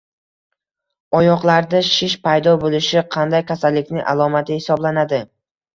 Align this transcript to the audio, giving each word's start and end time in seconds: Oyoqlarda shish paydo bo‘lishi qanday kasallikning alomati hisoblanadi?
Oyoqlarda 1.19 1.81
shish 1.91 2.17
paydo 2.25 2.57
bo‘lishi 2.65 3.07
qanday 3.19 3.47
kasallikning 3.53 4.07
alomati 4.15 4.63
hisoblanadi? 4.63 5.27